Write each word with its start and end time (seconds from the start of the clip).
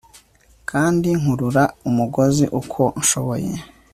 Kandi 0.69 1.09
nkurura 1.19 1.63
umugozi 1.89 2.45
uko 2.59 2.81
nshoboye 3.01 3.51